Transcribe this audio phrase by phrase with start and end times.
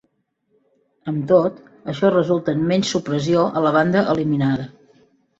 [1.09, 1.59] Amb tot,
[1.93, 4.65] això resulta en menys supressió a la banda eliminada.